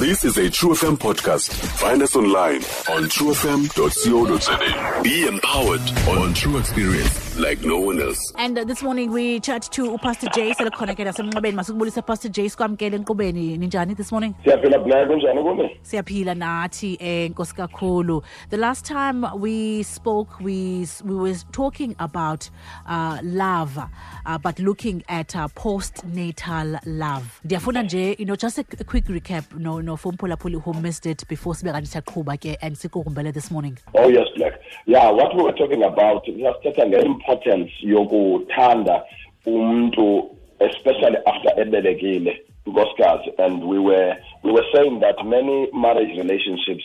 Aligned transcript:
This 0.00 0.24
is 0.24 0.38
a 0.38 0.48
True 0.48 0.70
FM 0.70 0.96
podcast. 0.96 1.52
Find 1.78 2.00
us 2.02 2.16
online 2.16 2.62
on 2.88 3.04
truefm.co.za. 3.04 5.02
Be 5.02 5.26
empowered 5.26 5.82
on 6.08 6.32
true 6.32 6.56
experience 6.56 7.29
like 7.38 7.62
no 7.62 7.78
one 7.78 8.00
else. 8.00 8.32
And 8.36 8.58
uh, 8.58 8.64
this 8.64 8.82
morning 8.82 9.10
we 9.10 9.40
chat 9.40 9.62
to 9.72 9.96
Pastor 9.98 10.28
J 10.34 10.52
selekhona 10.52 10.94
ke 10.94 11.04
nasemnqabeni 11.06 11.54
masukubulisa 11.54 12.04
Pastor 12.06 12.28
J 12.28 12.48
sikwamkele 12.48 12.98
enkqubeni 12.98 13.58
ninjani 13.58 13.96
this 13.96 14.12
morning? 14.12 14.34
Siyaphila 14.44 14.84
black 14.84 15.08
kunjani 15.08 15.42
kumi 15.42 15.80
siyaphila 15.82 16.34
nathi 16.34 16.96
eh 17.00 17.30
nkosi 17.30 17.54
kakhulu. 17.54 18.22
The 18.50 18.56
last 18.56 18.84
time 18.84 19.24
we 19.38 19.82
spoke 19.82 20.40
we 20.40 20.86
we 21.04 21.14
were 21.14 21.34
talking 21.52 21.94
about 21.98 22.50
uh, 22.86 23.18
love 23.22 23.78
uh, 23.78 24.38
but 24.38 24.58
looking 24.58 25.02
at 25.08 25.34
uh, 25.36 25.48
postnatal 25.48 26.78
love. 26.86 27.40
Ndiyafuna 27.44 27.82
nje 27.82 28.16
you 28.18 28.26
know 28.26 28.36
just 28.36 28.58
a, 28.58 28.64
a 28.78 28.84
quick 28.84 29.06
recap. 29.06 29.54
No 29.58 29.80
no 29.80 29.96
for 29.96 30.12
mphulaphuli 30.12 30.60
who 30.62 30.72
missed 30.74 31.06
it 31.06 31.26
before 31.28 31.54
sibe 31.54 31.72
kanti 31.72 31.88
siyaqhuba 31.88 32.36
ke 32.38 32.56
and 32.62 32.76
sikukumbele 32.76 33.32
this 33.32 33.50
morning? 33.50 33.78
Oh 33.94 34.08
yes 34.08 34.26
black. 34.36 34.60
Yeah 34.86 35.10
what 35.10 35.34
we 35.36 35.42
were 35.42 35.52
talking 35.52 35.82
about 35.82 36.24
siyasithetha 36.24 36.86
nge-importance 37.30 37.70
yokuthanda 37.82 39.04
umuntu 39.46 40.30
especially 40.60 41.16
after 41.26 41.60
ebelekile 41.60 42.42
nkosikazi 42.66 43.30
and 43.38 43.64
we 43.64 43.78
were 43.78 44.16
we 44.42 44.52
were 44.52 44.66
saying 44.72 45.00
that 45.00 45.24
many 45.24 45.68
marriage 45.72 46.16
relationships 46.16 46.84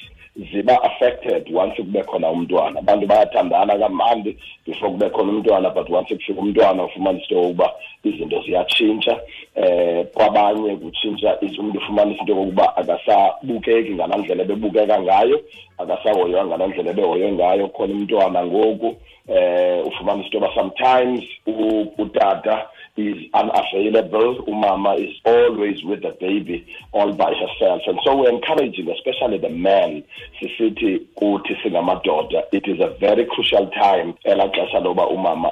ziba 0.52 0.78
affected 0.84 1.48
once 1.50 1.76
kube 1.78 2.04
khona 2.04 2.30
umntwana. 2.30 2.80
Abantu 2.80 3.08
bayathandana 3.08 3.78
kamandi 3.78 4.38
before 4.66 4.92
kube 4.92 5.10
khona 5.10 5.32
umntwana 5.32 5.74
but 5.74 5.90
once 5.90 6.16
kufika 6.16 6.42
umntwana 6.42 6.84
ufumanise 6.84 7.24
into 7.24 7.36
yokuba 7.36 7.72
izinto 8.04 8.42
ziyatshintsha. 8.42 9.20
Eh 9.56 10.06
kwabanye 10.14 10.76
kutshintsha 10.76 11.40
umuntu 11.60 11.80
ufumanise 11.80 12.20
into 12.20 12.34
yokuba 12.34 12.78
akasabukeki 12.78 13.94
ngalaa 13.94 14.18
ndlela 14.18 14.44
ebebukeka 14.44 15.02
ngayo 15.02 15.42
akasahoywa 15.78 16.46
ngalaa 16.46 16.68
ndlela 16.68 16.92
ebehoywe 16.92 17.32
ngayo. 17.32 17.68
Khona 17.68 17.94
umntwana 17.94 18.46
ngoku 18.46 18.96
eh 19.28 19.88
ufumanise 19.88 20.26
into 20.28 20.38
yoba 20.38 20.56
sometimes 20.56 21.24
utata 21.98 22.68
is 22.98 23.18
unavailable. 23.34 24.46
Umama 24.48 24.98
is 24.98 25.14
always 25.26 25.84
with 25.84 26.02
the 26.02 26.16
baby 26.20 26.66
all 26.92 27.12
by 27.14 27.34
herself. 27.34 27.82
And 27.88 28.00
so 28.06 28.16
we're 28.16 28.30
encouraging, 28.30 28.90
especially 28.90 29.38
the 29.38 29.50
men, 29.50 30.04
sisithi 30.42 31.06
kuthi 31.18 31.62
singamadoda. 31.62 32.44
It 32.52 32.68
is 32.68 32.80
a 32.80 32.96
very 33.00 33.26
crucial 33.26 33.70
time 33.72 34.14
elaa 34.24 34.48
xesha 34.48 34.80
loba 34.80 35.08
umama 35.08 35.52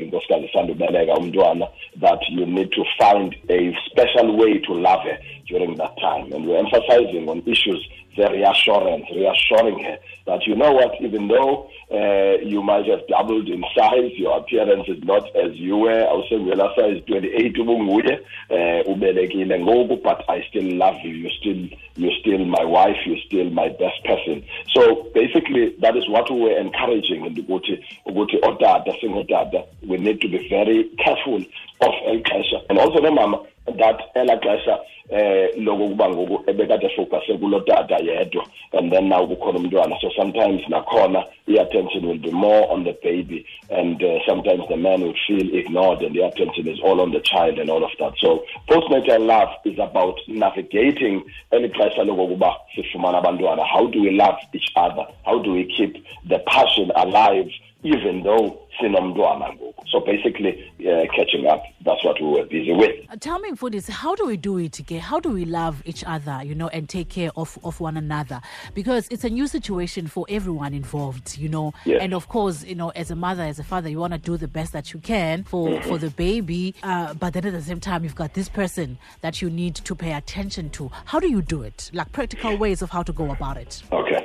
inkosikazi 0.00 0.46
esanda 0.46 0.72
ukubeleka 0.72 1.14
umntwana 1.14 1.68
that 2.00 2.20
you 2.30 2.46
need 2.46 2.70
to 2.72 2.84
find 2.98 3.34
a 3.50 3.76
special 3.86 4.36
way 4.36 4.58
to 4.58 4.74
love 4.74 5.02
her 5.02 5.18
during 5.46 5.76
that 5.76 5.96
time. 6.00 6.32
And 6.32 6.46
we're 6.46 6.58
emphasizing 6.58 7.28
on 7.28 7.42
issues 7.46 7.86
the 8.18 8.28
reassurance, 8.30 9.06
reassuring 9.14 9.78
her 9.84 9.98
that 10.26 10.46
you 10.46 10.56
know 10.56 10.72
what, 10.72 10.92
even 11.00 11.28
though 11.28 11.70
uh, 11.90 12.44
you 12.44 12.62
might 12.62 12.84
have 12.86 13.06
doubled 13.08 13.48
in 13.48 13.64
size, 13.76 14.12
your 14.16 14.38
appearance 14.38 14.86
is 14.88 15.02
not 15.04 15.24
as 15.36 15.54
you 15.54 15.76
were. 15.76 16.02
Awusengela 16.38 16.74
size 16.74 17.00
28 17.06 17.60
ubunguye 17.60 18.20
uh, 18.50 18.88
ubelekile 18.92 19.58
ngoku, 19.58 19.96
but 20.02 20.24
I 20.28 20.42
still 20.48 20.76
love 20.76 20.98
you. 21.04 21.14
You 21.14 21.30
still 21.30 21.68
you're 21.96 22.14
still 22.20 22.44
my 22.44 22.64
wife. 22.64 22.96
You're 23.06 23.20
still 23.26 23.50
my 23.50 23.68
best 23.68 24.04
person. 24.04 24.44
So 24.74 25.10
basically, 25.14 25.74
that 25.80 25.96
is 25.96 26.08
what 26.08 26.30
we 26.30 26.40
were 26.40 26.58
encouraging 26.58 27.26
in 27.26 27.34
the 27.34 27.42
ukuthi 27.42 27.84
ukuthi 28.06 28.38
otata 28.42 28.92
singotata. 29.00 29.64
We 29.86 29.96
need 29.98 30.20
to 30.20 30.28
be 30.28 30.48
very 30.48 30.84
careful 30.98 31.44
of 31.80 31.94
el 32.06 32.22
and 32.68 32.78
also 32.78 33.00
no 33.00 33.10
mama 33.10 33.42
that 33.76 34.00
elaa 34.14 34.36
xesha 34.36 34.78
eh 35.10 35.48
lokuba 35.56 36.08
ngoku 36.10 36.50
ebekade 36.50 36.88
focuse 36.88 37.38
kulo 37.38 37.60
tata 37.60 37.98
yedwa 37.98 38.46
and 38.72 38.92
then 38.92 39.08
now 39.08 39.26
kukhona 39.26 39.58
umntwana. 39.58 39.96
So 40.00 40.10
sometimes 40.16 40.62
nakhona 40.68 41.24
i-attention 41.46 42.06
will 42.06 42.18
be 42.18 42.30
more 42.30 42.70
on 42.70 42.84
the 42.84 42.92
baby 43.02 43.46
and 43.70 44.02
uh, 44.02 44.18
sometimes 44.26 44.68
the 44.68 44.76
man 44.76 45.00
will 45.00 45.14
feel 45.26 45.54
ignored 45.54 46.02
and 46.02 46.14
the 46.14 46.20
attention 46.20 46.68
is 46.68 46.78
all 46.82 47.00
on 47.00 47.12
the 47.12 47.20
child 47.20 47.58
and 47.58 47.70
all 47.70 47.84
of 47.84 47.90
that. 47.98 48.12
So 48.18 48.44
postnatal 48.68 49.26
love 49.26 49.48
is 49.64 49.78
about 49.78 50.18
navigating 50.28 51.24
eli 51.52 51.68
xesha 51.68 52.04
lokokuba 52.04 52.54
sifumana 52.74 53.18
abantwana. 53.22 53.64
How 53.66 53.86
do 53.86 54.02
we 54.02 54.10
love 54.10 54.36
each 54.52 54.70
other? 54.76 55.06
How 55.24 55.38
do 55.38 55.52
we 55.52 55.64
keep 55.64 56.04
the 56.28 56.38
passion 56.40 56.92
alive 56.94 57.50
even 57.82 58.22
though 58.22 58.58
sinomntwana 58.80 59.52
ngoku 59.52 59.67
so 59.90 60.00
basically 60.00 60.72
uh, 60.80 61.04
catching 61.14 61.46
up 61.46 61.62
that's 61.84 62.04
what 62.04 62.20
we 62.20 62.28
were 62.28 62.44
busy 62.44 62.72
with. 62.72 62.90
Uh, 63.10 63.16
tell 63.16 63.38
me 63.38 63.50
Mfundisi, 63.50 63.90
how 63.90 64.14
do 64.14 64.26
we 64.26 64.36
do 64.36 64.58
it 64.58 64.78
again 64.78 65.00
how 65.00 65.20
do 65.20 65.30
we 65.30 65.44
love 65.44 65.82
each 65.84 66.04
other 66.04 66.40
you 66.44 66.54
know 66.54 66.68
and 66.68 66.88
take 66.88 67.08
care 67.08 67.30
of, 67.36 67.58
of 67.64 67.80
one 67.80 67.96
another? 67.96 68.40
Because 68.74 69.08
it's 69.10 69.24
a 69.24 69.30
new 69.30 69.46
situation 69.46 70.06
for 70.06 70.26
everyone 70.28 70.74
involved 70.74 71.38
you 71.38 71.48
know? 71.48 71.72
Yes. 71.84 72.00
and 72.02 72.14
of 72.14 72.28
course 72.28 72.64
you 72.64 72.74
know 72.74 72.90
as 72.90 73.10
a 73.10 73.16
mother 73.16 73.42
as 73.42 73.58
a 73.58 73.64
father 73.64 73.88
you 73.88 73.98
want 73.98 74.12
to 74.12 74.18
do 74.18 74.36
the 74.36 74.48
best 74.48 74.72
that 74.72 74.92
you 74.92 75.00
can 75.00 75.44
for 75.44 75.68
mm-hmm. 75.68 75.88
for 75.88 75.98
the 75.98 76.10
baby 76.10 76.74
uh, 76.82 77.14
but 77.14 77.32
then 77.32 77.46
at 77.46 77.52
the 77.52 77.62
same 77.62 77.80
time 77.80 78.04
you've 78.04 78.14
got 78.14 78.34
this 78.34 78.48
person 78.48 78.98
that 79.20 79.40
you 79.42 79.50
need 79.50 79.74
to 79.74 79.94
pay 79.94 80.12
attention 80.12 80.70
to. 80.70 80.90
How 81.04 81.20
do 81.20 81.28
you 81.28 81.42
do 81.42 81.62
it? 81.62 81.90
Like 81.92 82.12
practical 82.12 82.56
ways 82.56 82.82
of 82.82 82.90
how 82.90 83.02
to 83.02 83.12
go 83.12 83.30
about 83.30 83.56
it. 83.56 83.82
Okay. 83.92 84.24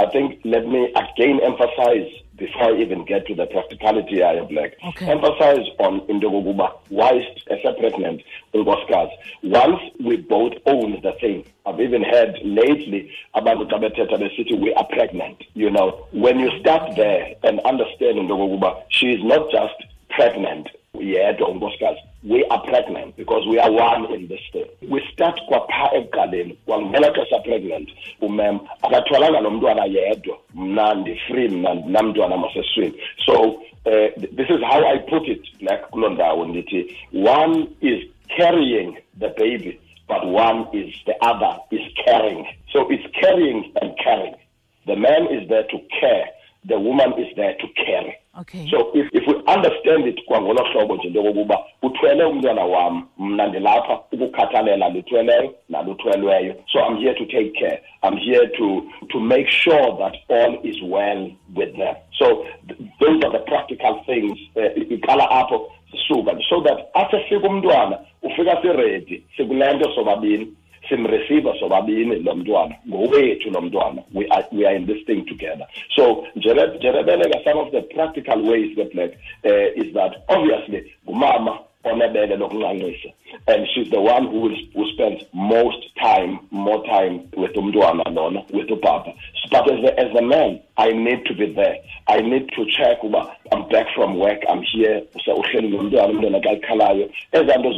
I 0.00 0.10
think 0.10 0.40
let 0.44 0.66
me 0.66 0.92
again 0.94 1.40
emphasize 1.42 2.08
before 2.38 2.74
I 2.74 2.80
even 2.80 3.04
get 3.04 3.26
to 3.26 3.34
the 3.34 3.46
practicality 3.46 4.22
I 4.22 4.36
have 4.36 4.50
like 4.50 4.78
okay. 4.88 5.10
emphasize 5.10 5.66
on 5.78 6.02
into 6.08 6.28
kokuba 6.28 6.72
whilst 6.90 7.46
pregnant 7.78 8.22
unkosikazi 8.54 9.12
once 9.42 9.80
we 10.04 10.16
both 10.16 10.54
own 10.66 11.00
the 11.02 11.12
thing 11.20 11.44
I've 11.66 11.80
even 11.80 12.02
heard 12.02 12.38
lately 12.44 13.10
about 13.34 13.68
bethetha 13.68 14.16
besithi 14.18 14.58
we 14.60 14.72
are 14.74 14.86
pregnant 14.86 15.44
you 15.54 15.70
know 15.70 16.06
when 16.12 16.38
you 16.38 16.50
start 16.60 16.96
there 16.96 17.34
and 17.42 17.60
understand 17.60 18.18
into 18.18 18.34
kokuba 18.34 18.82
she 18.88 19.12
is 19.12 19.22
not 19.24 19.50
just 19.50 19.78
pregnant 20.10 20.68
yedwa 20.94 21.48
unkosikazi 21.48 22.00
we 22.24 22.44
are 22.44 22.62
pregnant 22.62 23.16
because 23.38 23.48
we 23.48 23.58
are 23.58 23.70
one 23.70 24.12
in 24.12 24.26
this 24.28 24.40
thing 24.52 24.64
we 24.88 25.02
start 25.12 25.40
kwapha 25.48 25.90
ekuqaleni 25.94 26.56
kwangela 26.66 27.10
xesha 27.12 27.38
pregnant. 27.44 27.88
Umem 28.20 28.60
akathwalanga 28.82 29.40
lo 29.40 29.50
mntwana 29.50 29.84
yedwa. 29.84 30.38
Mna 30.54 30.94
ndi-free 30.94 31.48
mna 31.48 31.74
ndinamntwana 31.74 32.36
maseswini. 32.36 32.94
So 33.26 33.62
uh, 33.86 34.08
this 34.16 34.50
is 34.50 34.60
how 34.62 34.84
i 34.86 34.98
put 34.98 35.28
it 35.28 35.42
like 35.60 35.82
kuloo 35.90 36.08
ndawo 36.08 36.44
ndithi 36.46 36.96
one 37.12 37.66
is 37.80 38.04
carrying 38.36 38.96
the 39.18 39.28
baby 39.28 39.80
but 40.08 40.24
one 40.24 40.66
is 40.72 40.94
the 41.06 41.16
other 41.20 41.58
is 41.70 41.92
caring. 42.04 42.46
So 42.72 42.88
it's 42.90 43.06
carrying 43.20 43.72
and 43.82 43.96
caring. 43.98 44.34
The 44.86 44.96
man 44.96 45.26
is 45.30 45.48
there 45.48 45.64
to 45.64 45.78
care. 46.00 46.28
The 46.64 46.78
woman 46.78 47.12
is 47.18 47.36
there 47.36 47.54
to 47.54 47.68
carry 47.86 48.17
okay. 48.48 48.70
So 48.70 48.90
if, 48.94 49.06
if 49.12 49.26
we 49.26 49.34
understand 49.46 50.06
it 50.06 50.24
kwangolo 50.26 50.64
hlobo 50.64 50.96
nje 50.96 51.08
into 51.08 51.20
yokokuba 51.20 51.64
uthwele 51.82 52.24
umntwana 52.24 52.64
wam 52.64 53.08
mna 53.18 53.46
ndilapha 53.46 54.00
ukukhathalela 54.12 54.88
luthweleyo 54.88 55.54
naluthwelweyo 55.68 56.54
so 56.72 56.78
i'm 56.78 56.96
here 56.96 57.14
to 57.14 57.24
take 57.24 57.50
care. 57.52 57.80
I'm 58.02 58.16
here 58.16 58.46
to 58.58 58.90
to 59.10 59.20
make 59.20 59.48
sure 59.48 59.98
that 59.98 60.14
all 60.28 60.60
is 60.62 60.76
well 60.82 61.30
with 61.54 61.76
them. 61.76 61.96
So 62.18 62.46
th 62.68 62.78
those 63.00 63.24
are 63.24 63.32
the 63.32 63.44
practical 63.46 64.02
things 64.06 64.38
uh, 64.56 64.94
iqala 64.94 65.30
apho 65.30 65.70
sisuka 65.90 66.38
so 66.48 66.60
that 66.60 66.78
asefika 66.94 67.48
umntwana 67.48 67.98
ufika 68.22 68.62
siredi 68.62 69.22
sikule 69.36 69.72
nto 69.72 69.94
sobabini 69.94 70.52
simreceive 70.88 71.58
sobabini 71.60 72.16
lo 72.16 72.34
mntwana 72.34 72.74
ngowethu 72.88 73.50
lo 73.50 73.60
mntwana 73.60 74.02
we 74.14 74.26
are, 74.30 74.46
we 74.52 74.66
are 74.66 74.76
in 74.76 74.86
this 74.86 75.04
thing 75.06 75.24
together. 75.26 75.66
So 75.96 76.26
njerebeleka 76.36 77.44
some 77.44 77.60
of 77.60 77.70
the 77.70 77.82
practical 77.82 78.42
ways 78.42 78.76
ke 78.76 78.84
black 78.94 79.10
uh, 79.44 79.82
is 79.82 79.92
that 79.94 80.24
obviously 80.28 80.92
ngumama 81.04 81.58
onebele 81.84 82.36
lokuncancisa. 82.36 83.12
And 83.46 83.66
she's 83.74 83.90
the 83.90 84.00
one 84.00 84.26
who, 84.26 84.54
who 84.74 84.92
spends 84.92 85.22
most 85.32 85.94
time 86.00 86.38
more 86.50 86.84
time 86.84 87.28
with 87.36 87.54
umntwana 87.54 88.04
lona 88.14 88.42
with 88.52 88.68
ubaba 88.68 89.14
but 89.50 89.70
as 89.70 89.84
a, 89.84 90.00
as 90.00 90.16
a 90.16 90.22
man 90.22 90.60
i 90.78 90.92
need 90.92 91.24
to 91.26 91.34
be 91.34 91.52
there. 91.52 91.76
I 92.06 92.20
need 92.20 92.48
to 92.56 92.64
check 92.76 92.98
i'm 93.52 93.68
back 93.68 93.86
from 93.94 94.18
work 94.18 94.40
i'm 94.48 94.62
here 94.62 95.02
uhleli 95.38 95.68
nomntwana 95.68 96.08
umntwana 96.08 96.40
xa 96.40 96.52
likhalayo 96.52 97.10
ezaa 97.32 97.58
nto 97.58 97.72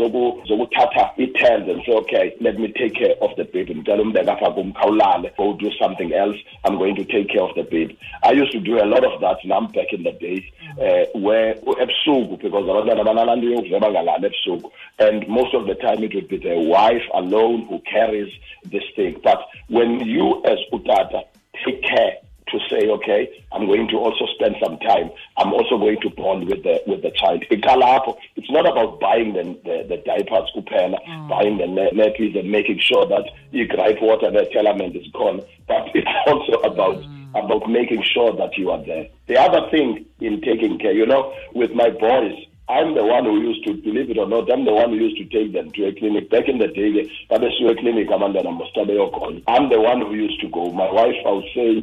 zokuthatha 0.49 1.11
i-turns 1.17 1.69
and 1.69 1.85
say 1.85 1.95
okay 1.95 2.33
let 2.41 2.59
me 2.59 2.69
take 2.69 2.95
care 2.95 3.15
of 3.21 3.35
the 3.37 3.45
baby. 3.45 3.75
Ndicela 3.75 4.03
umbeka 4.03 4.33
apha 4.33 4.51
kum 4.51 4.73
khawulale 4.73 5.31
go 5.37 5.53
do 5.53 5.71
something 5.83 6.13
else. 6.13 6.39
I'm 6.65 6.79
going 6.79 6.95
to 6.95 7.05
take 7.05 7.29
care 7.29 7.43
of 7.43 7.55
the 7.55 7.63
baby. 7.63 7.99
I 8.23 8.33
used 8.33 8.53
to 8.53 8.61
do 8.61 8.83
a 8.83 8.87
lot 8.87 9.05
of 9.05 9.21
that 9.21 9.39
now 9.45 9.61
back 9.61 9.93
in 9.93 10.03
the 10.03 10.13
days 10.13 10.45
uh, 10.79 11.19
where 11.19 11.55
ebusuku 11.55 12.39
because 12.43 12.65
abantwana 12.71 13.05
banalaa 13.05 13.37
nto 13.37 13.51
yokuveba 13.51 13.91
ngalala 13.91 14.27
ebusuku. 14.27 14.71
And 14.99 15.29
most 15.29 15.55
of 15.55 15.67
the 15.67 15.75
time 15.75 16.05
it 16.05 16.15
would 16.15 16.29
be 16.29 16.39
the 16.39 16.57
wife 16.57 17.07
alone 17.15 17.67
who 17.69 17.79
carries 17.81 18.33
this 18.65 18.85
thing. 18.97 19.17
But 19.23 19.41
when 19.69 20.01
you 20.01 20.43
as 20.45 20.59
utata 20.73 21.23
take 21.65 21.83
care 21.83 22.17
to 22.51 22.59
say, 22.69 22.89
okay, 22.89 23.45
I'm 23.53 23.67
going 23.67 23.89
to 23.89 23.97
also 23.97 24.27
spend 24.35 24.57
some 24.63 24.79
time. 24.79 25.11
I'm 25.37 25.53
also 25.53 25.79
going 25.79 26.01
to 26.03 26.11
bond 26.11 26.49
with 26.49 26.63
the 26.63 26.83
with 26.87 27.03
the 27.03 27.11
child. 27.11 27.45
It's 27.51 28.51
not 28.51 28.67
about 28.67 29.01
buying 29.01 29.33
the 29.33 29.45
the, 29.65 29.87
the 29.89 30.03
diapers, 30.05 30.51
kupela, 30.55 30.99
mm. 31.07 31.29
buying 31.29 31.59
the 31.59 31.65
nappies, 31.65 32.39
and 32.39 32.51
making 32.51 32.79
sure 32.79 33.07
that 33.07 33.25
you 33.51 33.67
gripe 33.67 34.01
water, 34.01 34.31
the 34.31 34.47
element 34.57 34.97
is 34.97 35.07
gone. 35.13 35.43
But 35.67 35.91
it's 35.95 36.09
also 36.27 36.61
about 36.61 36.97
mm. 37.03 37.31
about 37.31 37.69
making 37.69 38.03
sure 38.03 38.35
that 38.37 38.57
you 38.57 38.71
are 38.71 38.85
there. 38.85 39.09
The 39.27 39.39
other 39.39 39.71
thing 39.71 40.07
in 40.21 40.41
taking 40.41 40.79
care, 40.79 40.93
you 40.93 41.07
know, 41.07 41.35
with 41.55 41.73
my 41.73 41.91
boys, 41.91 42.35
I'm 42.71 42.95
the 42.95 43.05
one 43.05 43.25
who 43.25 43.41
used 43.41 43.65
to, 43.67 43.75
believe 43.75 44.11
it 44.11 44.19
or 44.19 44.29
not, 44.29 44.51
I'm 44.53 44.65
the 44.65 44.73
one 44.73 44.91
who 44.91 44.97
used 44.97 45.19
to 45.19 45.25
take 45.25 45.53
them 45.53 45.71
to 45.73 45.87
a 45.87 45.93
clinic. 45.93 46.31
Back 46.31 46.49
in 46.49 46.59
the 46.59 46.69
day, 46.69 47.11
babesiwe 47.29 47.79
clinic 47.81 48.09
abantwana 48.09 48.51
mositabe 48.51 48.95
yokhona. 48.95 49.43
I'm 49.49 49.69
the 49.69 49.81
one 49.81 50.01
who 50.01 50.15
used 50.15 50.41
to 50.41 50.49
go. 50.49 50.71
My 50.71 50.91
wife, 50.91 51.17
I 51.27 51.33
would 51.33 51.51
say, 51.53 51.83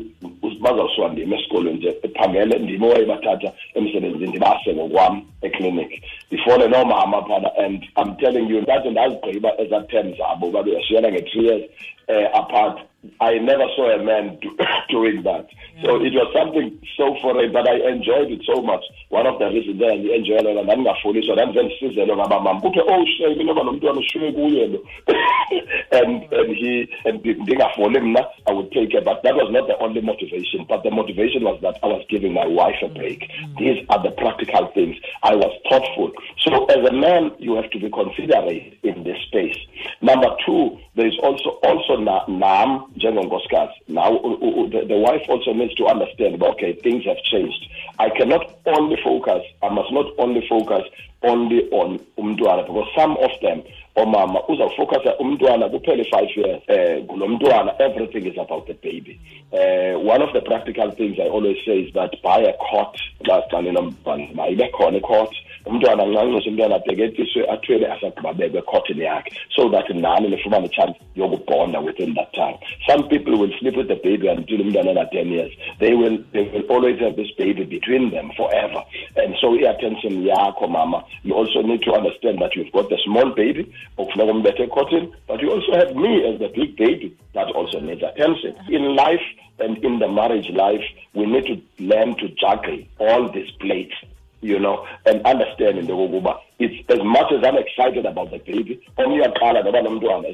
bazawusuka 0.62 1.08
ndim 1.08 1.34
esikolweni 1.34 1.78
nje 1.78 1.96
ephangele 2.04 2.60
ndim 2.60 2.84
owayebathatha 2.84 3.52
emsebenzini 3.76 4.28
ndibase 4.28 4.74
ngokwam 4.74 5.22
eclinic 5.42 6.02
ndifole 6.32 6.68
noomama 6.68 7.22
phana 7.22 7.56
and 7.56 7.86
i'm 8.02 8.16
telling 8.16 8.50
you 8.50 8.62
ndathi 8.62 8.90
ndazigqiba 8.90 9.62
ezaa 9.62 9.82
term 9.82 10.14
zabo 10.18 10.50
babeyashiyana 10.50 11.12
nge-three 11.12 11.46
years 11.46 11.64
uh, 12.08 12.40
apart 12.40 12.80
I 13.22 13.38
never 13.38 13.66
saw 13.76 13.94
a 13.94 14.04
man 14.04 14.38
do, 14.42 14.50
doing 14.90 15.24
that. 15.24 15.48
Yeah. 15.76 15.84
So 15.84 15.90
it 16.04 16.14
was 16.14 16.34
something 16.34 16.80
so 16.98 17.16
foreign, 17.22 17.54
but 17.54 17.70
I 17.70 17.90
enjoyed 17.90 18.32
it 18.32 18.42
so 18.46 18.62
much. 18.62 18.84
One 19.10 19.28
of 19.28 19.40
the 19.40 19.48
reasons 19.48 19.80
there 19.80 19.92
enjoy 19.92 20.42
lona 20.42 20.64
ndandingafuliswa 20.64 21.36
ndandisenzisizelwe 21.36 22.16
ngabamam 22.16 22.62
kuthiwe 22.62 22.86
oh 22.88 23.06
shame 23.06 23.36
inoba 23.36 23.64
nomntwana 23.64 24.00
ushiye 24.00 24.32
kuye 24.32 24.68
lo 24.68 24.80
and 25.92 26.34
and 26.34 26.56
he 26.56 26.90
and 27.06 27.22
ndingafoli 27.22 28.00
mna 28.00 28.26
I 28.46 28.54
would 28.54 28.72
take 28.72 28.94
it 28.94 29.06
but 29.06 29.24
that 29.24 29.36
was 29.36 29.52
not 29.52 29.68
the 29.68 29.78
only 29.80 30.02
motivation 30.02 30.66
but 30.68 30.84
the 30.84 30.92
motivation 30.92 31.44
was 31.44 31.60
that 31.62 31.78
I 31.84 31.88
was 31.88 32.06
giving 32.10 32.34
my 32.34 32.46
wife 32.46 32.82
a 32.84 32.88
break. 32.90 33.22
Mm-hmm. 33.22 33.64
These 33.64 33.86
are 33.90 34.02
the 34.04 34.12
practical 34.12 34.68
things. 34.74 34.98
I 35.24 35.36
was 35.36 35.54
thoughtful. 35.70 36.12
So 36.40 36.66
as 36.66 36.88
a 36.88 36.94
man 36.94 37.32
you 37.40 37.56
have 37.56 37.70
to 37.72 37.80
be 37.80 37.90
considerate 37.90 38.78
in 38.84 39.04
this 39.04 39.18
space. 39.28 39.58
Number 40.02 40.30
two, 40.46 40.78
there 40.96 41.08
is 41.08 41.18
also 41.22 41.50
also 41.64 41.98
nam 41.98 42.92
njengonkosikazi 42.98 43.74
now 43.88 44.12
the, 44.74 44.86
the 44.88 44.98
wife 44.98 45.22
also 45.30 45.54
needs 45.54 45.74
to 45.76 45.86
understand 45.86 46.42
okay 46.44 46.74
things 46.74 47.06
have 47.06 47.22
changed 47.24 47.70
i 48.00 48.10
cannot 48.10 48.44
only 48.66 48.98
focus 49.04 49.44
i 49.62 49.70
must 49.70 49.92
not 49.92 50.08
only 50.18 50.46
focus 50.50 50.84
only 51.24 51.68
on 51.72 52.00
umntwana 52.18 52.64
because 52.64 52.88
some 52.96 53.18
of 53.18 53.32
them 53.42 53.62
omama 53.96 54.48
uzawufocusa 54.48 55.18
umntwana 55.18 55.70
kuphele 55.70 56.04
five 56.04 56.30
years 56.38 56.62
uh, 56.70 57.06
kulo 57.06 57.28
mntwana 57.28 57.74
everything 57.80 58.28
is 58.28 58.38
about 58.38 58.66
the 58.68 58.74
baby. 58.74 59.20
Uh, 59.52 60.10
one 60.10 60.24
of 60.24 60.34
the 60.34 60.42
practical 60.42 60.92
things 60.92 61.20
i 61.20 61.30
always 61.30 61.58
say 61.66 61.80
is 61.80 61.94
that 61.94 62.22
buy 62.22 62.42
a 62.42 62.54
cot 62.54 63.00
xa 63.24 63.42
xa 63.52 63.62
ninomntwana 63.62 64.28
mayibe 64.34 64.68
khona 64.68 64.98
icot 64.98 65.36
umntwana 65.70 66.06
ncanciswe 66.06 66.50
umntwana 66.50 66.76
abheketiswe 66.76 67.42
athwele 67.54 67.86
asagqiba 67.94 68.34
bekwe 68.34 68.60
ekhotini 68.60 69.04
yakhe 69.04 69.32
so 69.56 69.70
that 69.70 69.90
nani 69.90 70.28
nifumane 70.28 70.66
ichance 70.66 71.00
yokubonda 71.16 71.80
within 71.80 72.14
that 72.14 72.34
time. 72.34 72.58
Some 72.88 73.08
people 73.10 73.38
will 73.38 73.54
sleep 73.60 73.76
with 73.76 73.88
the 73.88 74.00
baby 74.08 74.28
until 74.28 74.62
umntwana 74.62 74.92
ana-ten 74.92 75.28
years. 75.28 75.52
They 75.80 75.94
will, 75.94 76.18
they 76.34 76.44
will 76.52 76.66
always 76.70 77.00
have 77.00 77.16
this 77.16 77.32
baby 77.38 77.64
between 77.64 78.12
them 78.12 78.32
forever. 78.38 78.84
And 79.16 79.36
so 79.42 79.56
i-attention 79.56 80.24
yakho 80.24 80.70
mama 80.70 81.04
you 81.24 81.34
also 81.34 81.62
need 81.62 81.82
to 81.84 81.94
understand 81.94 82.42
that 82.42 82.56
you've 82.56 82.72
got 82.72 82.90
the 82.90 83.00
small 83.06 83.30
baby 83.36 83.64
okufuneka 83.98 84.32
umbethe 84.32 84.64
ekhotini 84.64 85.14
but 85.28 85.42
you 85.42 85.52
also 85.52 85.72
have 85.72 85.96
me 85.96 86.24
as 86.30 86.40
the 86.40 86.50
big 86.50 86.76
baby 86.78 87.16
that 87.34 87.48
also 87.56 87.80
needs 87.80 88.04
attention. 88.04 88.54
In 88.70 88.96
life 88.96 89.26
and 89.60 89.78
in 89.84 90.00
the 90.00 90.08
marriage 90.08 90.50
life 90.50 90.86
we 91.14 91.26
need 91.26 91.46
to 91.46 91.58
learn 91.84 92.16
to 92.16 92.28
juggle 92.30 92.80
all 93.00 93.30
these 93.32 93.52
plates 93.60 93.96
you 94.42 94.60
know, 94.60 94.86
and 95.06 95.26
understanding 95.26 95.88
the 95.88 95.94
Woguba. 95.94 96.40
It's 96.60 96.76
as 96.90 97.00
much 97.04 97.32
as 97.32 97.44
I'm 97.44 97.58
excited 97.58 98.06
about 98.06 98.32
the 98.32 98.40
baby, 98.40 98.82
as 98.98 99.08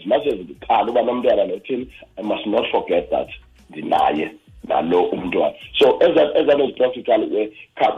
much 0.06 0.28
as 0.28 0.38
the 0.48 1.88
I 2.18 2.22
must 2.22 2.48
not 2.48 2.64
forget 2.72 3.10
that 3.12 3.28
deny 3.74 4.32
nalo 4.68 5.12
umntwana. 5.14 5.56
So 5.80 5.98
as 5.98 6.16
that 6.16 6.36
as 6.36 6.48
that 6.48 6.60
is 6.62 6.72
practical 6.78 7.28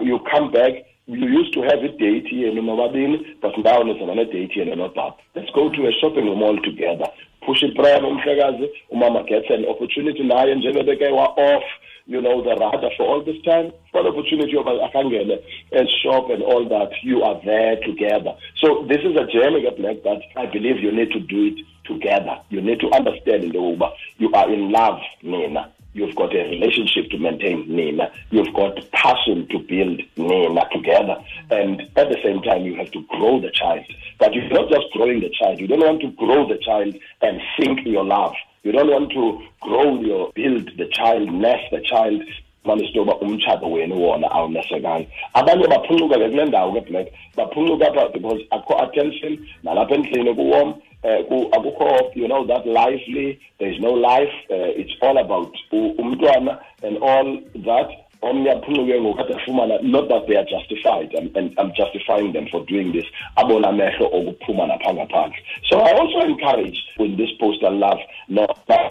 you 0.01 0.19
come 0.31 0.51
back 0.51 0.73
you 1.07 1.27
used 1.27 1.53
to 1.53 1.61
have 1.61 1.83
a 1.83 1.89
date 1.89 2.27
here 2.27 2.51
nobabini 2.51 3.39
but 3.41 3.57
now 3.59 3.81
nizaba 3.83 4.31
date 4.31 4.51
here 4.51 4.65
nobaba 4.65 5.15
let's 5.35 5.49
go 5.51 5.69
to 5.69 5.87
a 5.87 5.91
shopping 6.01 6.25
mall 6.25 6.57
together. 6.63 7.05
Push 7.45 7.63
it 7.63 7.75
prayer 7.75 8.01
umhlekazi 8.01 8.69
umama 8.91 9.27
gets 9.27 9.49
an 9.49 9.65
opportunity 9.65 10.23
naye 10.23 10.55
njengoba 10.55 11.11
wa 11.13 11.25
off 11.37 11.63
you 12.05 12.21
know, 12.21 12.43
the 12.43 12.51
radar 12.51 12.91
for 12.97 13.05
all 13.07 13.23
this 13.23 13.41
time, 13.43 13.71
for 13.91 14.05
opportunity 14.05 14.55
of 14.55 14.65
Akangele 14.65 15.43
and 15.71 15.89
shop 16.03 16.29
and 16.29 16.43
all 16.43 16.67
that, 16.69 16.91
you 17.01 17.23
are 17.23 17.41
there 17.43 17.77
together. 17.81 18.35
So 18.57 18.85
this 18.87 18.99
is 18.99 19.15
a 19.17 19.25
journey, 19.25 19.65
Black, 19.77 20.03
that 20.03 20.21
I 20.37 20.45
believe 20.45 20.81
you 20.81 20.91
need 20.91 21.11
to 21.11 21.19
do 21.19 21.47
it 21.47 21.65
together. 21.85 22.39
You 22.49 22.61
need 22.61 22.79
to 22.81 22.91
understand 22.91 23.53
Uber, 23.53 23.89
you 24.17 24.31
are 24.33 24.51
in 24.51 24.71
love, 24.71 24.99
Nina. 25.23 25.71
You've 25.93 26.15
got 26.15 26.35
a 26.35 26.43
relationship 26.43 27.09
to 27.11 27.17
maintain, 27.17 27.73
Nina. 27.73 28.11
You've 28.29 28.53
got 28.53 28.75
passion 28.91 29.47
to 29.49 29.59
build, 29.59 30.01
Nina, 30.17 30.67
together. 30.73 31.15
And 31.49 31.81
at 31.95 32.09
the 32.09 32.17
same 32.21 32.41
time, 32.41 32.63
you 32.65 32.75
have 32.75 32.91
to 32.91 33.01
grow 33.07 33.39
the 33.39 33.49
child. 33.49 33.85
But 34.19 34.33
you're 34.33 34.49
not 34.49 34.69
just 34.69 34.91
growing 34.91 35.21
the 35.21 35.29
child. 35.29 35.59
You 35.59 35.67
don't 35.67 35.79
want 35.79 36.01
to 36.01 36.11
grow 36.11 36.49
the 36.49 36.57
child 36.57 36.95
and 37.21 37.39
sink 37.57 37.79
your 37.85 38.03
love. 38.03 38.33
You 38.65 38.71
don't 38.71 38.89
want 38.89 39.11
to 39.11 39.41
grow 39.61 40.01
your 40.01 40.31
build 40.33 40.71
the 40.75 40.87
child, 40.87 41.31
nest 41.31 41.69
the 41.71 41.81
child 41.81 42.23
manisitoba 42.65 43.13
umtshato 43.15 43.71
wenu 43.71 44.03
wona 44.03 44.31
awunesekanga 44.31 45.05
abanye 45.33 45.67
baphuncuka 45.67 46.17
ke 46.17 46.29
kule 46.29 46.45
ndawo 46.45 46.71
ke 46.73 46.89
black. 46.89 47.07
Baphuncuka 47.37 47.87
apha 47.87 48.09
because 48.13 48.41
akho 48.51 48.83
attention 48.83 49.47
nalapha 49.63 49.95
endlini 49.95 50.33
kuwom 50.33 50.69
uh, 51.03 51.57
akukho 51.57 52.11
you 52.15 52.27
know 52.27 52.43
that 52.47 52.65
lively 52.65 53.39
there 53.59 53.71
is 53.71 53.79
no 53.79 53.91
life 53.91 54.33
uh, 54.49 54.81
it's 54.81 54.95
all 55.01 55.17
about 55.17 55.55
umntwana 55.71 56.59
and 56.81 56.97
all 56.97 57.37
that 57.55 57.89
omnye 58.29 58.51
afumana 58.51 59.79
not 59.81 60.09
that 60.09 60.27
they 60.27 60.37
are 60.37 60.45
justified 60.45 61.13
and, 61.13 61.35
and 61.37 61.53
I'm 61.57 61.71
justifying 61.73 62.33
them 62.33 62.47
for 62.51 62.65
doing 62.65 62.91
this 62.91 63.05
abona 63.35 63.69
amehlo 63.69 64.07
okuphuma 64.13 64.67
napha 64.67 65.31
so 65.69 65.79
i 65.79 65.91
also 65.91 66.19
encourage 66.19 66.79
with 66.99 67.17
this 67.17 67.29
postal 67.39 67.73
love 67.77 68.01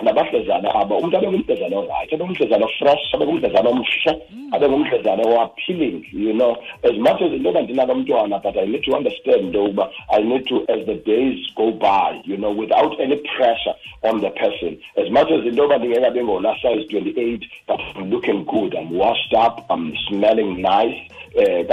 nabahlezana 0.02 0.74
aba 0.74 0.96
umntu 0.96 1.16
abe 1.16 1.28
ngumhlezana 1.28 1.76
orayight 1.78 2.12
abe 2.12 2.24
ngumhlezana 2.24 2.68
fresh 2.78 3.14
abe 3.14 3.24
ngumhlezana 3.24 3.68
omhle 3.70 4.12
abe 4.52 4.68
ngumhlezana 4.68 5.22
oappealing 5.22 6.04
you 6.12 6.32
know. 6.32 6.56
As 6.82 6.96
much 6.98 7.20
as 7.22 7.32
into 7.32 7.48
yoba 7.48 7.62
ndinalo 7.62 7.94
mntwana 7.94 8.38
but 8.38 8.56
i 8.56 8.66
need 8.66 8.82
to 8.84 8.96
understand 8.96 9.40
into 9.40 9.58
yokuba 9.58 9.90
i 10.10 10.22
need 10.22 10.46
to 10.46 10.56
as 10.68 10.86
the 10.86 10.94
days 10.94 11.38
go 11.56 11.72
by 11.72 12.20
you 12.24 12.36
know 12.36 12.52
without 12.52 13.00
any 13.00 13.16
pressure 13.16 13.74
on 14.02 14.20
the 14.20 14.30
person. 14.30 14.78
As 14.96 15.10
much 15.10 15.30
as 15.30 15.44
into 15.44 15.62
yoba 15.62 15.78
ndingekabe 15.78 16.24
ngona 16.24 16.56
size 16.62 16.84
twenty 16.84 17.20
eight 17.20 17.44
but 17.68 17.80
i'm 17.96 18.10
looking 18.10 18.44
good 18.44 18.74
i'm 18.74 18.98
washed 18.98 19.23
up 19.32 19.66
i'm 19.70 19.92
smelling 20.08 20.60
nice 20.60 20.98
uh, 21.36 21.64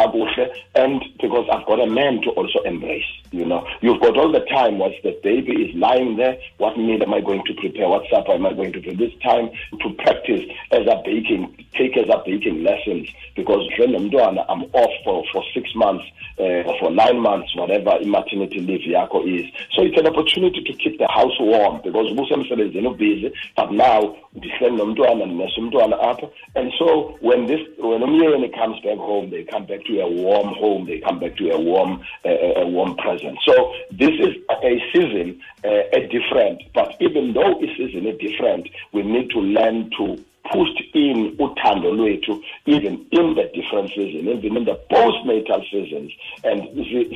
and 0.76 1.04
because 1.22 1.48
I've 1.52 1.66
got 1.66 1.80
a 1.80 1.86
man 1.86 2.22
to 2.24 2.30
also 2.32 2.60
embrace. 2.66 3.06
You 3.32 3.46
know, 3.46 3.66
you've 3.82 4.02
got 4.02 4.18
all 4.18 4.32
the 4.32 4.42
time. 4.42 4.80
Once 4.80 4.96
the 5.04 5.18
baby 5.24 5.54
is 5.54 5.76
lying 5.76 6.18
there, 6.18 6.38
what 6.58 6.78
meal 6.78 7.02
am 7.02 7.14
I 7.14 7.22
going 7.22 7.44
to 7.46 7.54
prepare? 7.54 7.88
What 7.88 8.04
supper 8.10 8.34
am 8.34 8.46
I 8.46 8.54
going 8.54 8.74
to 8.74 8.82
do? 8.82 8.96
This 8.96 9.14
time 9.24 9.50
to 9.82 9.90
practice 10.04 10.42
as 10.72 10.88
a 10.88 11.02
baking, 11.06 11.66
take 11.74 11.96
as 11.96 12.10
a 12.10 12.22
baking 12.26 12.64
lessons 12.64 13.08
because 13.36 13.70
when 13.78 13.96
I'm 13.96 14.10
done, 14.10 14.40
I'm 14.50 14.64
off 14.74 14.92
for, 15.04 15.24
for 15.32 15.44
six 15.54 15.70
months 15.76 16.04
uh, 16.40 16.68
or 16.68 16.80
for 16.80 16.92
nine 16.92 17.20
months, 17.20 17.56
whatever 17.56 17.98
maternity 18.06 18.60
leave 18.60 18.82
yako 18.82 19.24
is. 19.28 19.46
So 19.74 19.84
it's 19.84 19.98
an 19.98 20.08
opportunity 20.08 20.64
to 20.64 20.74
keep 20.74 20.98
the 20.98 21.08
house 21.08 21.38
warm 21.40 21.82
because 21.84 22.08
ubusemsebenzini 22.12 22.98
busy, 22.98 23.34
but 23.56 23.72
now 23.72 24.18
ndihleli 24.36 24.78
nomntwana 24.78 25.26
ndinesa 25.26 25.62
umntwana 25.62 26.00
apha 26.00 26.28
and 26.56 26.74
so 26.80 27.18
when 27.32 27.48
this 27.48 27.62
when 27.78 28.02
umyeni 28.02 28.54
comes 28.54 28.78
back 28.82 28.98
home 28.98 29.30
they 29.30 29.44
come 29.44 29.66
back 29.66 29.84
to 29.86 30.02
a 30.02 30.10
warm 30.10 30.54
home 30.56 30.86
they 30.86 31.00
come 31.00 31.18
back 31.20 31.36
to 31.38 31.50
a 31.52 31.60
warm 31.60 32.02
uh, 32.26 32.62
a 32.64 32.68
warm 32.68 32.94
present 32.98 33.38
so 33.48 33.74
this 33.92 34.12
is 34.28 34.36
a 34.64 34.74
season 34.92 35.40
uh, 35.64 35.98
a 36.00 36.02
different 36.16 36.62
but 36.74 36.96
even 37.00 37.32
though 37.34 37.54
a 37.62 37.68
season 37.78 38.06
is 38.06 38.18
different 38.20 38.68
we 38.92 39.02
need 39.04 39.30
to 39.30 39.40
learn 39.40 39.90
to 39.98 40.06
pushed 40.52 40.96
in 40.96 41.36
uthando 41.40 41.92
lwethu 41.92 42.44
even 42.66 43.06
in 43.12 43.36
the 43.36 43.44
different 43.54 43.90
season 43.90 44.28
even 44.28 44.58
in 44.58 44.66
the 44.66 44.76
postnatal 44.90 45.64
seasons 45.72 46.12
and 46.44 46.64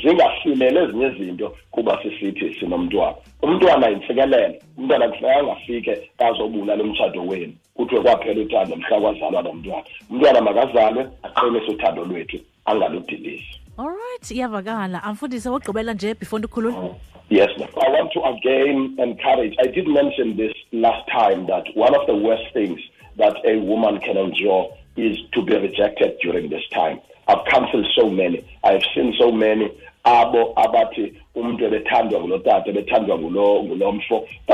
zingasilele 0.02 0.84
ezinye 0.84 1.08
izinto 1.08 1.58
kuba 1.72 2.04
sisithi 2.04 2.56
sinomntwana. 2.60 3.16
Umntwana 3.42 3.88
yintsikelelo 3.88 4.54
umntwana 4.78 5.08
kufuneka 5.08 5.40
angafike 5.40 6.12
azobulala 6.18 6.84
umtshato 6.84 7.22
wenu. 7.22 7.54
Kuthiwe 7.74 8.02
kwaphela 8.02 8.42
uthando 8.42 8.76
mhla 8.76 9.02
kwazalwa 9.02 9.42
nomntwana 9.42 9.84
umntwana 10.10 10.42
makazalwe 10.42 11.08
aqinise 11.24 11.72
uthando 11.72 12.06
lwethu 12.06 12.40
angaludilisi. 12.66 13.60
Alright 13.78 14.32
iyavakala. 14.32 15.04
Amfundise 15.04 15.50
wogqibela 15.50 15.94
nje 15.94 16.14
before 16.14 16.40
ndikhulule. 16.40 16.76
Oh, 16.78 16.96
yes, 17.30 17.50
I 17.60 17.90
want 17.90 18.12
to 18.14 18.24
again 18.24 18.96
encourage. 18.98 19.56
I 19.60 19.68
did 19.68 19.88
mention 19.88 20.38
this 20.38 20.54
last 20.72 21.08
time 21.08 21.46
that 21.48 21.66
one 21.76 21.96
of 21.96 22.06
the 22.08 22.16
worst 22.16 22.54
things 22.54 22.80
that 23.18 23.36
a 23.46 23.58
woman 23.58 24.00
can 24.00 24.18
endure 24.18 24.76
is 24.96 25.18
to 25.34 25.42
be 25.42 25.58
rejected 25.58 26.18
during 26.22 26.50
this 26.50 26.64
time. 26.74 27.02
I've 27.28 27.46
counseled 27.46 27.88
so 28.00 28.10
many. 28.10 28.48
I've 28.64 28.84
seen 28.94 29.14
so 29.20 29.32
many. 29.32 29.72
Abo 30.06 30.54
abathi 30.56 31.16
but 31.36 31.58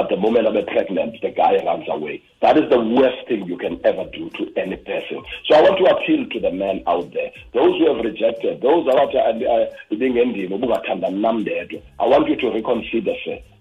the 0.10 0.18
moment 0.18 0.48
I'm 0.48 0.66
pregnant 0.66 1.22
the 1.22 1.30
guy 1.30 1.64
runs 1.64 1.86
away. 1.88 2.24
That 2.42 2.58
is 2.58 2.68
the 2.72 2.80
worst 2.80 3.28
thing 3.28 3.46
you 3.46 3.56
can 3.58 3.80
ever 3.84 4.06
do 4.12 4.32
to 4.32 4.52
any 4.58 4.78
person. 4.78 5.22
So 5.46 5.54
i 5.56 5.62
want 5.62 5.78
to 5.78 5.86
appeal 5.96 6.26
to 6.28 6.40
the 6.40 6.52
men 6.52 6.82
out 6.88 7.14
there. 7.14 7.32
Those 7.54 7.78
who 7.78 7.94
have 7.94 8.04
rejected 8.04 8.62
those 8.62 8.88
abathi 8.88 9.68
ibingendima 9.92 10.56
ubungathandani 10.56 11.22
nam 11.22 11.42
ndedwa. 11.42 11.80
I 12.00 12.08
want 12.08 12.28
you 12.30 12.36
to 12.38 12.50
reconsider 12.52 13.14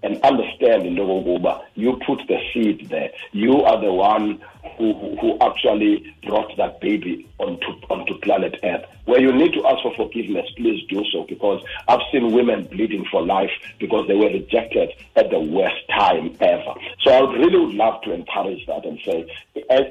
and 0.02 0.19
understand 0.23 0.87
into 0.87 1.02
yokokuba 1.02 1.61
you 1.76 2.00
put 2.07 2.26
the 2.26 2.38
seed 2.54 2.88
there. 2.88 3.11
You 3.33 3.64
are 3.64 3.78
the 3.78 3.92
one 3.92 4.38
who, 4.80 5.16
who 5.20 5.38
actually 5.40 6.14
brought 6.26 6.56
that 6.56 6.80
baby 6.80 7.26
onto 7.38 7.66
onto 7.88 8.18
planet 8.20 8.58
earth 8.64 8.84
where 9.04 9.20
you 9.20 9.32
need 9.32 9.52
to 9.52 9.66
ask 9.66 9.82
for 9.82 9.94
forgiveness 9.94 10.46
please 10.56 10.82
do 10.88 11.04
so 11.12 11.25
because 11.28 11.62
i've 11.88 12.00
seen 12.12 12.32
women 12.32 12.64
bleeding 12.64 13.04
for 13.10 13.22
life 13.22 13.50
because 13.78 14.06
they 14.08 14.14
were 14.14 14.30
rejected 14.30 14.90
at 15.16 15.30
the 15.30 15.38
worst 15.38 15.76
time 15.88 16.37
ever. 16.40 16.75
So 17.00 17.10
I 17.10 17.20
would 17.20 17.38
really 17.38 17.58
would 17.58 17.75
love 17.75 18.02
to 18.02 18.12
encourage 18.12 18.64
that 18.66 18.84
and 18.84 18.99
say, 19.04 19.26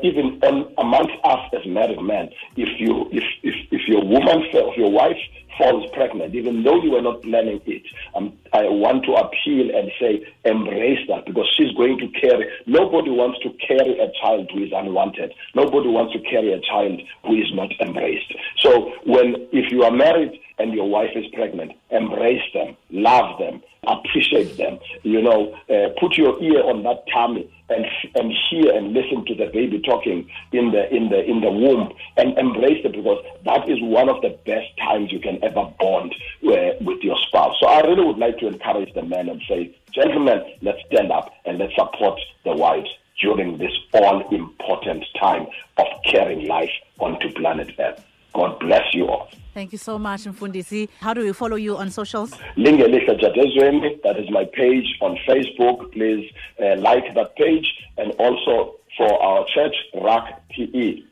even 0.04 0.40
on, 0.44 0.74
amongst 0.78 1.16
us 1.24 1.40
as 1.54 1.66
married 1.66 2.02
men, 2.02 2.30
if 2.56 2.80
you 2.80 3.10
if 3.12 3.24
if, 3.44 3.56
if 3.72 3.88
your 3.88 4.04
woman, 4.04 4.44
if 4.52 4.78
your 4.78 4.92
wife 4.92 5.18
falls 5.58 5.90
pregnant, 5.92 6.34
even 6.36 6.64
though 6.64 6.82
you 6.82 6.92
were 6.92 7.02
not 7.02 7.22
planning 7.22 7.62
it, 7.66 7.84
um, 8.16 8.34
I 8.60 8.68
want 8.68 9.06
to 9.06 9.14
appeal 9.14 9.74
and 9.74 9.90
say, 10.00 10.26
embrace 10.44 11.00
that 11.08 11.26
because 11.26 11.48
she's 11.56 11.72
going 11.74 11.98
to 12.00 12.08
carry. 12.20 12.46
Nobody 12.66 13.10
wants 13.10 13.40
to 13.44 13.50
carry 13.66 13.98
a 14.00 14.12
child 14.22 14.50
who 14.54 14.64
is 14.64 14.72
unwanted. 14.76 15.34
Nobody 15.56 15.88
wants 15.88 16.14
to 16.14 16.20
carry 16.20 16.52
a 16.52 16.60
child 16.60 17.00
who 17.26 17.36
is 17.36 17.48
not 17.54 17.72
embraced. 17.80 18.34
So 18.58 18.92
when 19.06 19.48
if 19.54 19.72
you 19.72 19.84
are 19.84 19.92
married 19.92 20.40
and 20.58 20.74
your 20.74 20.90
wife 20.90 21.12
is 21.16 21.26
pregnant, 21.34 21.72
embrace 21.90 22.44
them, 22.54 22.76
love 22.92 23.40
them, 23.40 23.62
appreciate 23.88 24.58
them. 24.58 24.80
You 25.04 25.22
know, 25.22 25.54
uh, 25.70 25.90
put 26.00 26.18
your 26.18 26.42
ear 26.42 26.64
on 26.64 26.84
that 26.84 27.06
tummy 27.14 27.50
and 27.70 27.86
and 28.16 28.34
hear 28.50 28.74
and 28.74 28.94
listen 28.94 29.26
to 29.26 29.36
the 29.36 29.46
baby 29.48 29.80
talking 29.80 30.30
in 30.52 30.72
the 30.72 30.94
in 30.94 31.10
the 31.10 31.24
in 31.24 31.42
the 31.42 31.52
womb 31.52 31.94
and 32.18 32.38
embrace 32.38 32.84
it 32.84 32.94
because 32.94 33.24
that 33.46 33.70
is 33.70 33.78
one 33.82 34.10
of 34.10 34.22
the 34.22 34.38
best 34.46 34.68
times 34.78 35.12
you 35.12 35.20
can 35.20 35.44
ever 35.44 35.72
bond 35.80 36.14
uh, 36.46 36.72
with 36.82 37.02
your 37.04 37.18
spouse. 37.28 37.56
So 37.60 37.68
I 37.68 37.82
really 37.82 38.06
would 38.06 38.18
like 38.18 38.38
to 38.40 38.48
encourage 38.48 38.94
the 38.94 39.04
men 39.04 39.30
and 39.30 39.42
say, 39.48 39.76
gentlemen, 39.92 40.44
let's 40.62 40.80
stand 40.92 41.12
up 41.12 41.34
and 41.46 41.58
let's 41.58 41.76
support 41.76 42.20
the 42.44 42.54
wives 42.54 42.90
during 43.22 43.58
this 43.58 43.74
all 43.94 44.28
important 44.34 45.04
time 45.20 45.48
of 45.78 45.86
carrying 46.06 46.48
life 46.48 46.72
onto 47.00 47.32
planet 47.34 47.72
Earth. 47.78 48.04
God 48.40 48.58
bless 48.60 48.94
you 48.94 49.06
all. 49.08 49.28
Thank 49.54 49.74
you 49.74 49.78
so 49.78 50.00
much, 50.00 50.22
Mfundisi. 50.24 50.88
How 51.02 51.14
do 51.14 51.22
we 51.26 51.34
follow 51.34 51.58
you 51.58 51.76
on 51.76 51.92
socials? 51.92 52.32
Lingelihla 52.56 53.20
Jadezweni, 53.22 54.02
that 54.04 54.18
is 54.18 54.30
my 54.32 54.46
page 54.46 54.88
on 55.02 55.18
Facebook. 55.28 55.92
Please 55.92 56.32
uh, 56.64 56.78
like 56.78 57.14
that 57.16 57.36
page 57.36 57.68
and 57.98 58.14
also 58.14 58.76
for 58.96 59.12
our 59.22 59.46
church, 59.54 59.76
RAC 59.94 60.48
PE, 60.52 61.04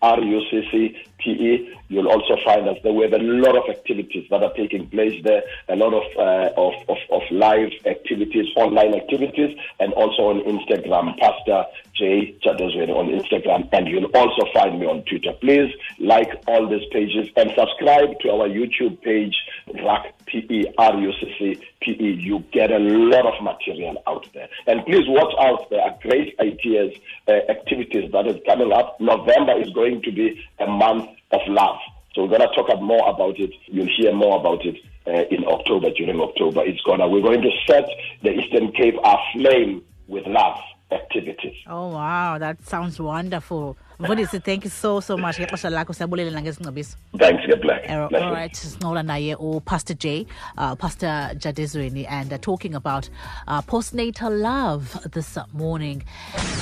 R-U-C-C-T-E. 1.18 1.74
You'll 1.90 2.10
also 2.10 2.38
find 2.44 2.68
us 2.68 2.78
there. 2.84 2.92
We 2.92 3.04
have 3.04 3.14
a 3.14 3.24
lot 3.24 3.56
of 3.56 3.70
activities 3.70 4.28
that 4.30 4.44
are 4.44 4.54
taking 4.54 4.90
place 4.90 5.22
there, 5.24 5.44
a 5.70 5.76
lot 5.76 5.94
of, 5.94 6.04
uh, 6.18 6.50
of, 6.58 6.74
of, 6.90 6.98
of, 7.12 7.22
live 7.32 7.72
activities, 7.86 8.48
online 8.56 8.94
activities, 8.94 9.58
and 9.80 9.94
also 9.94 10.24
on 10.24 10.42
Instagram, 10.42 11.18
Pastor 11.18 11.66
J. 11.96 12.36
Jadezweni 12.44 12.94
on 12.94 13.08
Instagram, 13.08 13.70
and 13.72 13.88
you'll 13.88 14.12
also 14.14 14.46
find 14.54 14.80
me 14.80 14.86
on 14.86 15.04
Twitter. 15.04 15.34
Please 15.40 15.74
like 16.00 16.30
all 16.48 16.68
these 16.68 16.88
pages 16.92 17.30
and 17.36 17.52
subscribe 17.58 18.20
to 18.20 18.32
our 18.32 18.48
YouTube 18.50 19.02
page, 19.02 19.36
RAC 19.74 20.14
PE. 20.28 20.66
You 21.82 22.44
get 22.52 22.72
a 22.72 22.80
lot 22.80 23.26
of 23.26 23.44
material 23.44 24.02
out 24.08 24.28
there. 24.34 24.50
And 24.68 24.86
please 24.86 25.06
watch 25.08 25.34
out. 25.40 25.70
There 25.70 25.82
are 25.82 25.98
great 26.02 26.36
ideas, 26.40 26.96
uh, 27.28 27.32
activities 27.50 28.12
that 28.12 28.28
is 28.28 28.38
coming 28.46 28.72
up. 28.72 29.00
November 29.00 29.60
is 29.60 29.70
going 29.72 30.02
to 30.04 30.12
be 30.12 30.44
a 30.60 30.68
month 30.68 31.07
of 31.32 31.42
love. 31.48 31.78
So 32.14 32.24
we're 32.24 32.38
going 32.38 32.50
to 32.50 32.56
talk 32.56 32.82
more 32.82 33.10
about 33.10 33.40
it. 33.40 33.52
You'll 33.68 33.94
hear 33.96 34.14
more 34.14 34.40
about 34.40 34.66
it 34.66 34.76
uh, 35.06 35.26
in 35.30 35.46
October, 35.46 35.92
during 35.92 36.20
October. 36.20 36.64
It's 36.66 36.82
gonna, 36.82 37.08
we're 37.08 37.22
going 37.22 37.42
to 37.42 37.52
set 37.68 37.88
the 38.24 38.32
Eastern 38.32 38.72
Cape 38.72 38.96
aflame 39.04 39.84
with 40.08 40.26
love 40.26 40.58
activities. 40.92 41.56
Oh, 41.68 41.90
wow. 41.90 42.38
That 42.38 42.66
sounds 42.66 43.00
wonderful. 43.00 43.78
mfundisi 44.00 44.40
thank 44.46 44.64
you 44.64 44.70
so 44.70 45.00
so 45.00 45.18
much. 45.18 45.40
Ngexesha 45.40 45.70
lakho 45.70 45.94
siyabulelela 45.94 46.42
ngezingcebiso 46.42 46.98
thanks 47.18 47.46
get 47.48 47.62
black 47.62 47.90
all 47.90 48.10
right 48.10 48.54
sincola 48.56 49.04
naye 49.04 49.36
upastor 49.36 49.98
j 49.98 50.28
uh, 50.58 50.76
pastor 50.76 51.32
jadezweni 51.36 52.06
and 52.08 52.34
uh, 52.34 52.38
talking 52.38 52.76
about 52.76 53.10
uh, 53.48 53.62
postnatal 53.62 54.42
love 54.42 55.00
this 55.12 55.38
morning. 55.54 56.04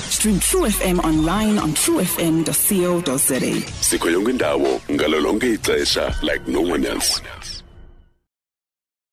Stream 0.10 0.40
true 0.40 0.66
fm 0.70 1.00
online 1.00 1.58
on 1.60 1.74
truefm.co.za 1.74 3.40
sikho 3.82 4.10
yonke 4.10 4.32
indawo 4.32 4.82
ngalo 4.92 5.20
lonke 5.20 5.54
ixesha 5.54 6.16
like 6.22 6.48
no 6.48 6.62
one 6.62 6.86
else 6.86 7.22